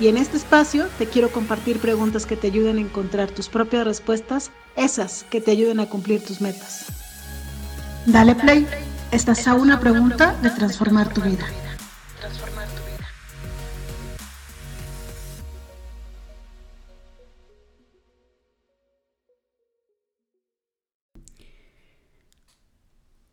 Y 0.00 0.08
en 0.08 0.16
este 0.16 0.36
espacio 0.36 0.88
te 0.98 1.06
quiero 1.06 1.30
compartir 1.30 1.78
preguntas 1.78 2.26
que 2.26 2.36
te 2.36 2.48
ayuden 2.48 2.78
a 2.78 2.80
encontrar 2.80 3.30
tus 3.30 3.48
propias 3.48 3.84
respuestas, 3.84 4.50
esas 4.74 5.24
que 5.30 5.40
te 5.40 5.52
ayuden 5.52 5.78
a 5.78 5.88
cumplir 5.88 6.20
tus 6.20 6.40
metas. 6.40 6.86
Dale 8.04 8.34
play, 8.34 8.66
estás 9.12 9.46
a 9.46 9.54
una 9.54 9.78
pregunta 9.78 10.36
de 10.42 10.50
transformar 10.50 11.12
tu 11.14 11.20
vida. 11.20 11.46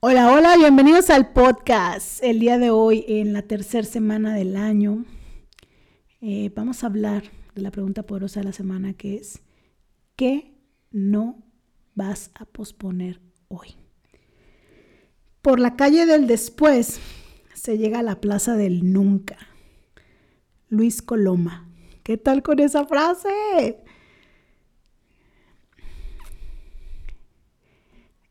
Hola, 0.00 0.32
hola, 0.32 0.56
bienvenidos 0.56 1.10
al 1.10 1.28
podcast. 1.32 2.22
El 2.22 2.40
día 2.40 2.58
de 2.58 2.70
hoy, 2.70 3.04
en 3.06 3.32
la 3.32 3.42
tercera 3.42 3.86
semana 3.86 4.34
del 4.34 4.56
año, 4.56 5.04
eh, 6.20 6.50
vamos 6.54 6.82
a 6.82 6.88
hablar 6.88 7.24
de 7.54 7.62
la 7.62 7.70
pregunta 7.70 8.04
poderosa 8.04 8.40
de 8.40 8.46
la 8.46 8.52
semana 8.52 8.94
que 8.94 9.16
es, 9.16 9.40
¿qué 10.16 10.54
no 10.90 11.42
vas 11.94 12.30
a 12.34 12.44
posponer 12.44 13.20
hoy? 13.48 13.76
Por 15.42 15.60
la 15.60 15.76
calle 15.76 16.06
del 16.06 16.26
después 16.26 17.00
se 17.54 17.78
llega 17.78 18.00
a 18.00 18.02
la 18.02 18.20
plaza 18.20 18.56
del 18.56 18.92
nunca. 18.92 19.36
Luis 20.68 21.02
Coloma. 21.02 21.68
¿Qué 22.02 22.16
tal 22.16 22.42
con 22.42 22.58
esa 22.58 22.86
frase? 22.86 23.82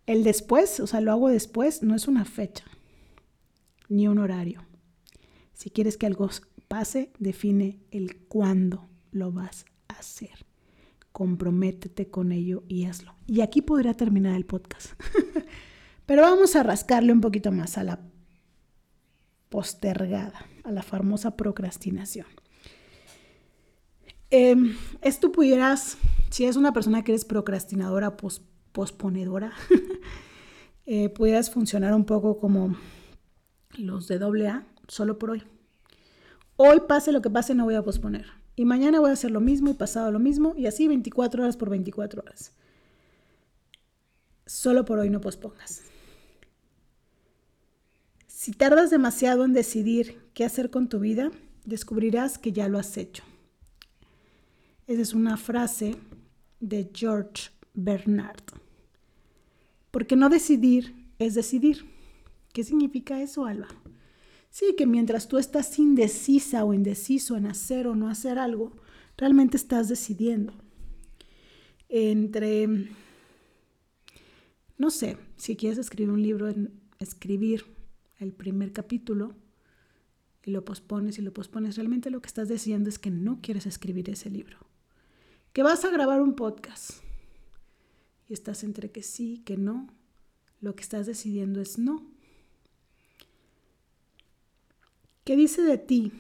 El 0.05 0.23
después, 0.23 0.79
o 0.79 0.87
sea, 0.87 1.01
lo 1.01 1.11
hago 1.11 1.29
después, 1.29 1.83
no 1.83 1.95
es 1.95 2.07
una 2.07 2.25
fecha 2.25 2.63
ni 3.89 4.07
un 4.07 4.19
horario. 4.19 4.65
Si 5.53 5.69
quieres 5.69 5.97
que 5.97 6.05
algo 6.05 6.29
pase, 6.67 7.11
define 7.19 7.79
el 7.91 8.17
cuándo 8.27 8.89
lo 9.11 9.31
vas 9.31 9.65
a 9.87 9.95
hacer. 9.95 10.45
Comprométete 11.11 12.09
con 12.09 12.31
ello 12.31 12.63
y 12.67 12.85
hazlo. 12.85 13.15
Y 13.25 13.41
aquí 13.41 13.61
podría 13.61 13.93
terminar 13.93 14.35
el 14.35 14.45
podcast. 14.45 14.93
Pero 16.05 16.21
vamos 16.21 16.55
a 16.55 16.63
rascarle 16.63 17.11
un 17.11 17.21
poquito 17.21 17.51
más 17.51 17.77
a 17.77 17.83
la 17.83 17.99
postergada, 19.49 20.45
a 20.63 20.71
la 20.71 20.83
famosa 20.83 21.35
procrastinación. 21.35 22.27
Eh, 24.29 24.55
esto 25.01 25.31
pudieras, 25.31 25.97
si 26.29 26.45
es 26.45 26.55
una 26.55 26.73
persona 26.73 27.03
que 27.03 27.13
eres 27.13 27.25
procrastinadora, 27.25 28.17
pues 28.17 28.41
posponedora, 28.71 29.53
eh, 30.85 31.09
pudieras 31.09 31.49
funcionar 31.49 31.93
un 31.93 32.05
poco 32.05 32.37
como 32.37 32.75
los 33.77 34.07
de 34.07 34.19
doble 34.19 34.51
solo 34.87 35.17
por 35.17 35.31
hoy. 35.31 35.43
Hoy 36.57 36.81
pase 36.87 37.11
lo 37.11 37.21
que 37.21 37.29
pase, 37.29 37.53
no 37.55 37.65
voy 37.65 37.75
a 37.75 37.83
posponer. 37.83 38.25
Y 38.55 38.65
mañana 38.65 38.99
voy 38.99 39.11
a 39.11 39.13
hacer 39.13 39.29
lo 39.29 39.39
mismo 39.39 39.69
y 39.69 39.75
pasado 39.75 40.11
lo 40.11 40.19
mismo 40.19 40.55
y 40.57 40.65
así 40.65 40.87
24 40.87 41.43
horas 41.43 41.55
por 41.55 41.69
24 41.69 42.21
horas. 42.23 42.51
Solo 44.47 44.83
por 44.83 44.97
hoy 44.97 45.11
no 45.11 45.21
pospongas. 45.21 45.83
Si 48.25 48.51
tardas 48.53 48.89
demasiado 48.89 49.45
en 49.45 49.53
decidir 49.53 50.19
qué 50.33 50.45
hacer 50.45 50.71
con 50.71 50.89
tu 50.89 50.99
vida, 50.99 51.31
descubrirás 51.65 52.39
que 52.39 52.51
ya 52.51 52.67
lo 52.67 52.79
has 52.79 52.97
hecho. 52.97 53.23
Esa 54.87 55.01
es 55.01 55.13
una 55.13 55.37
frase 55.37 55.95
de 56.59 56.89
George 56.91 57.51
Bernard. 57.75 58.41
Porque 59.91 60.15
no 60.15 60.29
decidir 60.29 60.95
es 61.19 61.35
decidir. 61.35 61.85
¿Qué 62.53 62.63
significa 62.63 63.21
eso, 63.21 63.45
Alba? 63.45 63.67
Sí, 64.57 64.73
que 64.75 64.87
mientras 64.87 65.27
tú 65.27 65.37
estás 65.37 65.77
indecisa 65.77 66.65
o 66.65 66.73
indeciso 66.73 67.37
en 67.37 67.45
hacer 67.45 67.85
o 67.85 67.95
no 67.95 68.09
hacer 68.09 68.39
algo, 68.39 68.75
realmente 69.15 69.55
estás 69.55 69.87
decidiendo. 69.87 70.51
Entre, 71.89 72.67
no 74.79 74.89
sé, 74.89 75.19
si 75.35 75.55
quieres 75.55 75.77
escribir 75.77 76.09
un 76.09 76.23
libro, 76.23 76.51
escribir 76.97 77.65
el 78.17 78.33
primer 78.33 78.73
capítulo 78.73 79.35
y 80.43 80.49
lo 80.49 80.65
pospones 80.65 81.19
y 81.19 81.21
lo 81.21 81.31
pospones, 81.35 81.75
realmente 81.75 82.09
lo 82.09 82.19
que 82.19 82.27
estás 82.27 82.49
diciendo 82.49 82.89
es 82.89 82.97
que 82.97 83.11
no 83.11 83.41
quieres 83.43 83.67
escribir 83.67 84.09
ese 84.09 84.31
libro. 84.31 84.57
Que 85.53 85.61
vas 85.61 85.85
a 85.85 85.91
grabar 85.91 86.19
un 86.19 86.33
podcast 86.33 86.93
y 88.27 88.33
estás 88.33 88.63
entre 88.63 88.89
que 88.89 89.03
sí, 89.03 89.43
que 89.45 89.55
no, 89.55 89.87
lo 90.61 90.75
que 90.75 90.81
estás 90.81 91.05
decidiendo 91.05 91.61
es 91.61 91.77
no. 91.77 92.16
¿Qué 95.27 95.35
dice 95.35 95.61
de 95.61 95.77
ti 95.77 96.13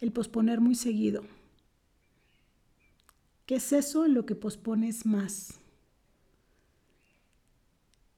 el 0.00 0.12
posponer 0.12 0.60
muy 0.60 0.74
seguido? 0.74 1.24
¿Qué 3.46 3.54
es 3.54 3.72
eso 3.72 4.04
en 4.04 4.12
lo 4.12 4.26
que 4.26 4.34
pospones 4.34 5.06
más? 5.06 5.58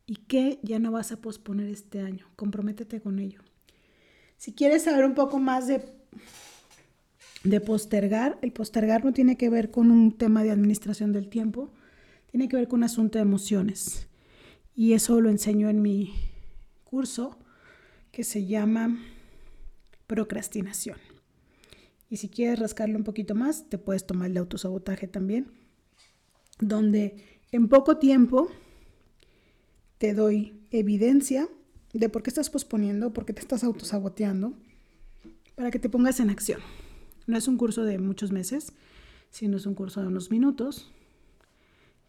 ¿Y 0.07 0.17
qué 0.17 0.59
ya 0.65 0.81
no 0.81 0.91
vas 0.91 1.13
a 1.13 1.21
posponer 1.21 1.69
este 1.69 2.01
año? 2.01 2.27
Comprométete 2.35 3.01
con 3.01 3.21
ello. 3.21 3.43
Si 4.39 4.55
quieres 4.55 4.83
saber 4.83 5.05
un 5.05 5.15
poco 5.15 5.39
más 5.39 5.69
de, 5.69 5.85
de 7.45 7.61
postergar, 7.61 8.41
el 8.43 8.51
postergar 8.51 9.05
no 9.05 9.13
tiene 9.13 9.37
que 9.37 9.51
ver 9.51 9.71
con 9.71 9.93
un 9.93 10.11
tema 10.19 10.43
de 10.43 10.51
administración 10.51 11.13
del 11.13 11.29
tiempo, 11.29 11.71
tiene 12.33 12.49
que 12.49 12.57
ver 12.57 12.67
con 12.67 12.81
un 12.81 12.85
asunto 12.87 13.19
de 13.19 13.23
emociones. 13.23 14.09
Y 14.75 14.95
eso 14.95 15.21
lo 15.21 15.31
enseño 15.31 15.69
en 15.69 15.81
mi 15.81 16.13
curso 16.83 17.39
que 18.11 18.25
se 18.25 18.47
llama 18.47 18.99
procrastinación. 20.11 20.99
Y 22.09 22.17
si 22.17 22.29
quieres 22.29 22.59
rascarlo 22.59 22.99
un 22.99 23.05
poquito 23.05 23.37
más, 23.37 23.69
te 23.69 23.79
puedes 23.79 24.05
tomar 24.05 24.29
el 24.29 24.39
autosabotaje 24.39 25.07
también, 25.07 25.53
donde 26.59 27.25
en 27.53 27.69
poco 27.69 27.99
tiempo 27.99 28.51
te 29.99 30.13
doy 30.13 30.61
evidencia 30.73 31.49
de 31.93 32.09
por 32.09 32.25
qué 32.25 32.31
estás 32.31 32.51
posponiendo, 32.51 33.13
por 33.13 33.25
qué 33.25 33.33
te 33.33 33.41
estás 33.41 33.63
autosaboteando, 33.63 34.55
para 35.55 35.71
que 35.71 35.79
te 35.79 35.89
pongas 35.89 36.19
en 36.19 36.31
acción. 36.31 36.61
No 37.29 37.39
es 37.39 37.47
un 37.47 37.57
curso 37.57 37.85
de 37.85 37.99
muchos 37.99 38.33
meses, 38.33 38.73
sino 39.31 39.59
es 39.59 39.67
un 39.67 39.77
curso 39.77 40.01
de 40.01 40.09
unos 40.09 40.33
minutos, 40.33 40.91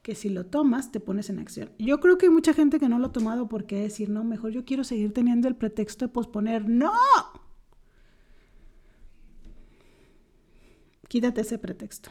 que 0.01 0.15
si 0.15 0.29
lo 0.29 0.47
tomas 0.47 0.91
te 0.91 0.99
pones 0.99 1.29
en 1.29 1.37
acción. 1.37 1.69
Yo 1.77 1.99
creo 1.99 2.17
que 2.17 2.25
hay 2.25 2.31
mucha 2.31 2.55
gente 2.55 2.79
que 2.79 2.89
no 2.89 2.97
lo 2.97 3.07
ha 3.07 3.11
tomado 3.11 3.47
porque 3.47 3.75
decir, 3.75 4.09
no, 4.09 4.23
mejor 4.23 4.51
yo 4.51 4.65
quiero 4.65 4.83
seguir 4.83 5.13
teniendo 5.13 5.47
el 5.47 5.55
pretexto 5.55 6.07
de 6.07 6.11
posponer. 6.11 6.67
No. 6.67 6.91
Quítate 11.07 11.41
ese 11.41 11.57
pretexto. 11.57 12.09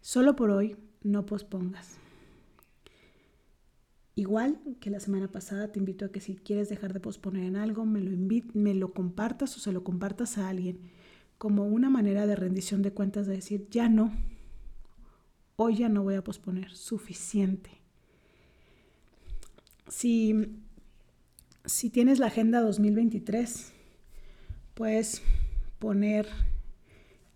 Solo 0.00 0.36
por 0.36 0.50
hoy 0.50 0.76
no 1.02 1.26
pospongas. 1.26 1.98
Igual 4.14 4.58
que 4.80 4.88
la 4.88 5.00
semana 5.00 5.30
pasada, 5.30 5.72
te 5.72 5.78
invito 5.78 6.06
a 6.06 6.10
que 6.10 6.20
si 6.20 6.36
quieres 6.36 6.68
dejar 6.68 6.94
de 6.94 7.00
posponer 7.00 7.44
en 7.44 7.56
algo, 7.56 7.84
me 7.84 8.00
lo, 8.00 8.16
me 8.54 8.74
lo 8.74 8.94
compartas 8.94 9.56
o 9.56 9.60
se 9.60 9.72
lo 9.72 9.84
compartas 9.84 10.38
a 10.38 10.48
alguien 10.48 10.80
como 11.38 11.66
una 11.66 11.90
manera 11.90 12.26
de 12.26 12.34
rendición 12.34 12.82
de 12.82 12.92
cuentas 12.92 13.26
de 13.26 13.34
decir, 13.34 13.68
ya 13.70 13.88
no, 13.88 14.10
hoy 15.56 15.76
ya 15.76 15.88
no 15.88 16.02
voy 16.02 16.14
a 16.14 16.24
posponer, 16.24 16.74
suficiente. 16.74 17.70
Si, 19.88 20.34
si 21.64 21.90
tienes 21.90 22.18
la 22.18 22.26
agenda 22.26 22.60
2023, 22.60 23.72
puedes 24.74 25.22
poner 25.78 26.26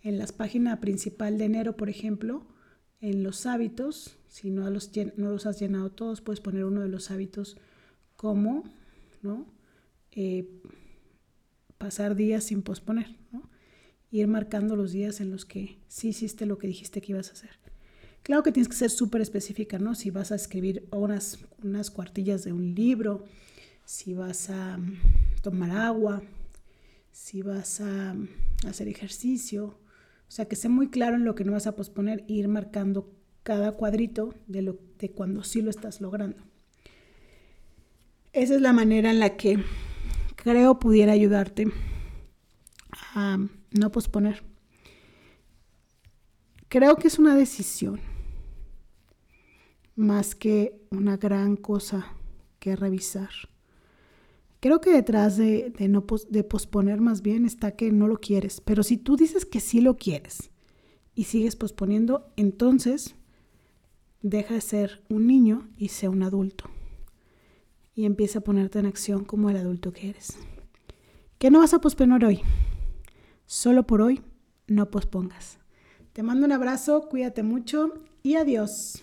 en 0.02 0.18
la 0.18 0.26
página 0.26 0.80
principal 0.80 1.38
de 1.38 1.44
enero, 1.44 1.76
por 1.76 1.88
ejemplo, 1.88 2.46
en 3.00 3.22
los 3.22 3.46
hábitos, 3.46 4.16
si 4.28 4.50
no 4.50 4.68
los, 4.70 4.90
no 5.16 5.30
los 5.30 5.46
has 5.46 5.58
llenado 5.58 5.90
todos, 5.90 6.20
puedes 6.20 6.40
poner 6.40 6.64
uno 6.64 6.80
de 6.82 6.88
los 6.88 7.10
hábitos 7.10 7.56
como, 8.16 8.64
¿no? 9.22 9.46
Eh, 10.12 10.60
pasar 11.78 12.14
días 12.14 12.44
sin 12.44 12.62
posponer, 12.62 13.16
¿no? 13.32 13.48
Ir 14.10 14.26
marcando 14.26 14.76
los 14.76 14.92
días 14.92 15.20
en 15.20 15.30
los 15.30 15.44
que 15.44 15.78
sí 15.88 16.08
hiciste 16.08 16.44
lo 16.44 16.58
que 16.58 16.66
dijiste 16.66 17.00
que 17.00 17.12
ibas 17.12 17.30
a 17.30 17.32
hacer. 17.32 17.50
Claro 18.22 18.42
que 18.42 18.52
tienes 18.52 18.68
que 18.68 18.76
ser 18.76 18.90
súper 18.90 19.22
específica, 19.22 19.78
¿no? 19.78 19.94
Si 19.94 20.10
vas 20.10 20.30
a 20.30 20.34
escribir 20.34 20.86
unas, 20.92 21.38
unas 21.62 21.90
cuartillas 21.90 22.44
de 22.44 22.52
un 22.52 22.74
libro, 22.74 23.24
si 23.86 24.12
vas 24.12 24.50
a 24.50 24.76
mm, 24.76 24.98
tomar 25.42 25.70
agua, 25.70 26.22
si 27.10 27.42
vas 27.42 27.80
a 27.80 28.14
mm, 28.14 28.28
hacer 28.66 28.88
ejercicio. 28.88 29.78
O 30.30 30.32
sea, 30.32 30.44
que 30.44 30.54
sea 30.54 30.70
muy 30.70 30.90
claro 30.90 31.16
en 31.16 31.24
lo 31.24 31.34
que 31.34 31.42
no 31.42 31.50
vas 31.50 31.66
a 31.66 31.74
posponer 31.74 32.24
e 32.28 32.34
ir 32.34 32.46
marcando 32.46 33.12
cada 33.42 33.72
cuadrito 33.72 34.32
de, 34.46 34.62
lo, 34.62 34.78
de 34.96 35.10
cuando 35.10 35.42
sí 35.42 35.60
lo 35.60 35.70
estás 35.70 36.00
logrando. 36.00 36.40
Esa 38.32 38.54
es 38.54 38.60
la 38.60 38.72
manera 38.72 39.10
en 39.10 39.18
la 39.18 39.36
que 39.36 39.58
creo 40.36 40.78
pudiera 40.78 41.10
ayudarte 41.10 41.66
a 43.16 43.38
no 43.72 43.90
posponer. 43.90 44.44
Creo 46.68 46.94
que 46.94 47.08
es 47.08 47.18
una 47.18 47.34
decisión 47.34 47.98
más 49.96 50.36
que 50.36 50.80
una 50.90 51.16
gran 51.16 51.56
cosa 51.56 52.06
que 52.60 52.76
revisar. 52.76 53.30
Creo 54.60 54.82
que 54.82 54.92
detrás 54.92 55.38
de, 55.38 55.72
no 55.88 56.04
de 56.28 56.44
posponer 56.44 57.00
más 57.00 57.22
bien 57.22 57.46
está 57.46 57.72
que 57.72 57.90
no 57.92 58.06
lo 58.06 58.18
quieres, 58.18 58.60
pero 58.60 58.82
si 58.82 58.98
tú 58.98 59.16
dices 59.16 59.46
que 59.46 59.58
sí 59.58 59.80
lo 59.80 59.96
quieres 59.96 60.50
y 61.14 61.24
sigues 61.24 61.56
posponiendo, 61.56 62.30
entonces 62.36 63.16
deja 64.20 64.54
de 64.54 64.60
ser 64.60 65.02
un 65.08 65.26
niño 65.26 65.70
y 65.78 65.88
sea 65.88 66.10
un 66.10 66.22
adulto 66.22 66.64
y 67.94 68.04
empieza 68.04 68.40
a 68.40 68.42
ponerte 68.42 68.78
en 68.78 68.86
acción 68.86 69.24
como 69.24 69.50
el 69.50 69.56
adulto 69.56 69.92
que 69.92 70.10
eres. 70.10 70.38
¿Qué 71.38 71.50
no 71.50 71.60
vas 71.60 71.72
a 71.72 71.80
posponer 71.80 72.24
hoy? 72.24 72.42
Solo 73.46 73.86
por 73.86 74.02
hoy, 74.02 74.22
no 74.66 74.90
pospongas. 74.90 75.58
Te 76.12 76.22
mando 76.22 76.46
un 76.46 76.52
abrazo, 76.52 77.08
cuídate 77.08 77.42
mucho 77.42 77.94
y 78.22 78.36
adiós. 78.36 79.02